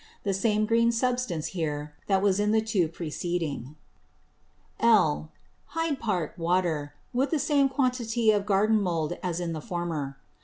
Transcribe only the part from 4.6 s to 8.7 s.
(L.) Hyde Park Water, with the same Quantity of